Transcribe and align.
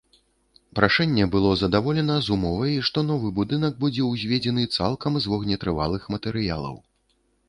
Прашэнне 0.77 1.25
было 1.33 1.49
задаволена 1.61 2.15
з 2.27 2.31
умовай, 2.35 2.73
што 2.89 3.03
новы 3.09 3.29
будынак 3.39 3.77
будзе 3.83 4.05
ўзведзены 4.07 4.63
цалкам 4.79 5.19
з 5.27 5.33
вогнетрывалых 5.35 6.09
матэрыялаў. 6.15 6.75